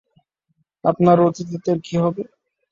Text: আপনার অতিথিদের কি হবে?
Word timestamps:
আপনার 0.83 1.17
অতিথিদের 1.19 1.77
কি 1.85 1.95
হবে? 1.97 2.23